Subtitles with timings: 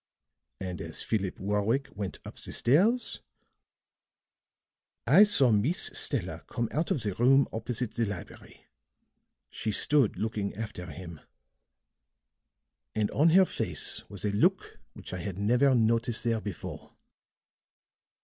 [0.59, 3.21] "And as Philip Warwick went up the stairs,
[5.05, 8.65] I saw Miss Stella come out of the room opposite the library;
[9.51, 11.21] she stood looking after him
[12.95, 16.95] and on her face was a look which I had never noticed there before.